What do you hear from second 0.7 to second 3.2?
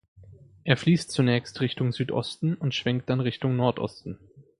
fließt zunächst Richtung Südosten und schwenkt dann